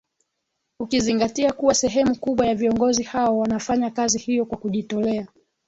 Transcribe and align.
ukizingatia 0.79 1.51
kuwa 1.53 1.73
sehemu 1.73 2.15
kubwa 2.19 2.45
ya 2.47 2.55
viongozi 2.55 3.03
hao 3.03 3.37
wanafanya 3.37 3.89
kazi 3.91 4.19
hiyo 4.19 4.45
kwa 4.45 4.57
kujitolea 4.57 5.27